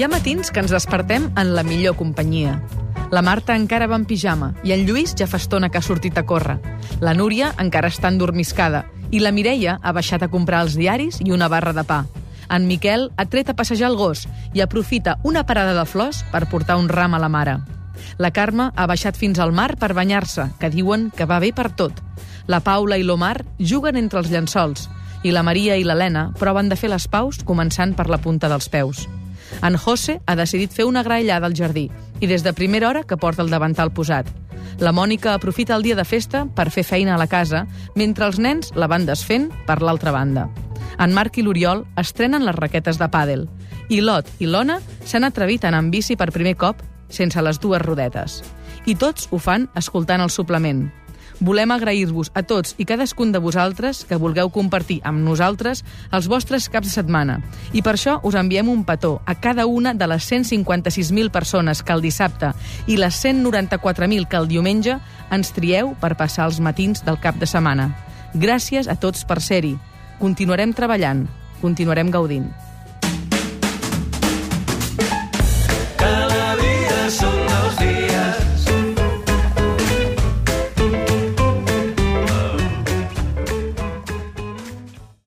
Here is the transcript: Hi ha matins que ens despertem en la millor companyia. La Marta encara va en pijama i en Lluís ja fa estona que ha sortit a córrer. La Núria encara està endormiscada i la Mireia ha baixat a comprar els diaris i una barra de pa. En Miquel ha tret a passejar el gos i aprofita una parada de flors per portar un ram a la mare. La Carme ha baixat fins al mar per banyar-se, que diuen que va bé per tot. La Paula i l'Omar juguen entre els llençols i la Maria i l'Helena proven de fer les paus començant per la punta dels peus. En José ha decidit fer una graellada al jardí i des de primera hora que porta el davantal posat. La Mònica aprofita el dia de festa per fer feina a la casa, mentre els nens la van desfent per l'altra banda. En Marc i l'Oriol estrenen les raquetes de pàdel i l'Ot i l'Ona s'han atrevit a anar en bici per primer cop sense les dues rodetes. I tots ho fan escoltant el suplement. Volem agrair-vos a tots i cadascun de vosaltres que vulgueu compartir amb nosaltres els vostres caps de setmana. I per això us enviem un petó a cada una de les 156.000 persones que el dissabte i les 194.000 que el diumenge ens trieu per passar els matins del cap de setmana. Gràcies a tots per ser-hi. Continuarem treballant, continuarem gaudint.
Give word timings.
Hi 0.00 0.04
ha 0.06 0.08
matins 0.08 0.48
que 0.48 0.62
ens 0.64 0.72
despertem 0.72 1.26
en 1.36 1.50
la 1.52 1.60
millor 1.60 1.92
companyia. 1.92 2.54
La 3.12 3.20
Marta 3.20 3.52
encara 3.52 3.84
va 3.84 3.98
en 4.00 4.06
pijama 4.08 4.46
i 4.64 4.72
en 4.72 4.86
Lluís 4.88 5.12
ja 5.12 5.26
fa 5.28 5.36
estona 5.36 5.68
que 5.68 5.76
ha 5.76 5.84
sortit 5.84 6.16
a 6.16 6.22
córrer. 6.24 6.54
La 7.04 7.12
Núria 7.12 7.50
encara 7.60 7.90
està 7.92 8.08
endormiscada 8.08 8.86
i 9.12 9.20
la 9.20 9.28
Mireia 9.36 9.76
ha 9.82 9.92
baixat 9.92 10.24
a 10.24 10.30
comprar 10.32 10.62
els 10.64 10.78
diaris 10.80 11.20
i 11.20 11.34
una 11.36 11.50
barra 11.52 11.76
de 11.76 11.84
pa. 11.84 12.06
En 12.48 12.64
Miquel 12.64 13.10
ha 13.20 13.28
tret 13.28 13.52
a 13.52 13.56
passejar 13.60 13.92
el 13.92 14.00
gos 14.00 14.24
i 14.56 14.64
aprofita 14.64 15.18
una 15.22 15.44
parada 15.44 15.76
de 15.76 15.84
flors 15.84 16.24
per 16.32 16.46
portar 16.48 16.80
un 16.80 16.88
ram 16.88 17.12
a 17.12 17.20
la 17.20 17.28
mare. 17.28 17.58
La 18.16 18.32
Carme 18.32 18.70
ha 18.72 18.88
baixat 18.88 19.20
fins 19.20 19.36
al 19.36 19.52
mar 19.52 19.74
per 19.76 19.92
banyar-se, 19.92 20.48
que 20.56 20.72
diuen 20.72 21.10
que 21.12 21.28
va 21.28 21.44
bé 21.44 21.52
per 21.52 21.74
tot. 21.76 22.00
La 22.48 22.64
Paula 22.64 22.96
i 22.96 23.04
l'Omar 23.04 23.42
juguen 23.58 24.00
entre 24.00 24.24
els 24.24 24.32
llençols 24.32 24.88
i 25.28 25.36
la 25.36 25.44
Maria 25.44 25.76
i 25.76 25.84
l'Helena 25.84 26.30
proven 26.40 26.72
de 26.72 26.80
fer 26.80 26.88
les 26.88 27.04
paus 27.04 27.44
començant 27.44 27.92
per 27.92 28.08
la 28.08 28.24
punta 28.24 28.48
dels 28.48 28.72
peus. 28.72 29.04
En 29.62 29.76
José 29.76 30.20
ha 30.26 30.36
decidit 30.36 30.72
fer 30.72 30.86
una 30.88 31.02
graellada 31.02 31.46
al 31.46 31.56
jardí 31.56 31.88
i 32.20 32.26
des 32.26 32.44
de 32.44 32.52
primera 32.52 32.88
hora 32.88 33.04
que 33.04 33.16
porta 33.16 33.42
el 33.42 33.50
davantal 33.50 33.92
posat. 33.92 34.28
La 34.80 34.92
Mònica 34.92 35.34
aprofita 35.34 35.76
el 35.76 35.82
dia 35.82 35.96
de 35.96 36.04
festa 36.04 36.46
per 36.56 36.70
fer 36.70 36.84
feina 36.84 37.14
a 37.14 37.18
la 37.20 37.28
casa, 37.28 37.66
mentre 37.94 38.24
els 38.26 38.38
nens 38.38 38.72
la 38.74 38.88
van 38.88 39.04
desfent 39.06 39.50
per 39.66 39.80
l'altra 39.82 40.12
banda. 40.12 40.48
En 40.98 41.12
Marc 41.12 41.38
i 41.38 41.42
l'Oriol 41.44 41.84
estrenen 42.00 42.44
les 42.44 42.56
raquetes 42.56 42.98
de 43.00 43.08
pàdel 43.08 43.48
i 43.90 44.00
l'Ot 44.00 44.28
i 44.38 44.46
l'Ona 44.46 44.78
s'han 45.04 45.26
atrevit 45.26 45.64
a 45.64 45.68
anar 45.68 45.82
en 45.84 45.90
bici 45.90 46.16
per 46.16 46.30
primer 46.30 46.54
cop 46.56 46.82
sense 47.10 47.42
les 47.42 47.58
dues 47.58 47.82
rodetes. 47.82 48.40
I 48.86 48.94
tots 48.94 49.26
ho 49.30 49.38
fan 49.42 49.66
escoltant 49.76 50.22
el 50.22 50.30
suplement. 50.30 50.86
Volem 51.40 51.70
agrair-vos 51.72 52.28
a 52.36 52.42
tots 52.44 52.74
i 52.76 52.84
cadascun 52.84 53.32
de 53.32 53.40
vosaltres 53.40 54.02
que 54.04 54.18
vulgueu 54.20 54.50
compartir 54.52 54.98
amb 55.08 55.24
nosaltres 55.24 55.80
els 56.12 56.28
vostres 56.28 56.68
caps 56.68 56.90
de 56.90 56.92
setmana. 56.92 57.38
I 57.72 57.80
per 57.80 57.94
això 57.96 58.18
us 58.28 58.36
enviem 58.36 58.68
un 58.68 58.84
petó 58.84 59.22
a 59.24 59.38
cada 59.40 59.64
una 59.64 59.94
de 59.96 60.06
les 60.12 60.28
156.000 60.28 61.32
persones 61.32 61.82
que 61.82 61.96
el 61.96 62.04
dissabte 62.04 62.52
i 62.86 63.00
les 63.00 63.24
194.000 63.24 64.28
que 64.28 64.36
el 64.36 64.48
diumenge 64.52 64.98
ens 65.32 65.54
trieu 65.56 65.94
per 66.00 66.18
passar 66.20 66.44
els 66.50 66.60
matins 66.60 67.06
del 67.08 67.16
cap 67.24 67.40
de 67.40 67.48
setmana. 67.48 67.88
Gràcies 68.34 68.86
a 68.86 69.00
tots 69.00 69.24
per 69.24 69.40
ser-hi. 69.40 69.78
Continuarem 70.20 70.76
treballant, 70.76 71.24
continuarem 71.64 72.12
gaudint. 72.12 72.50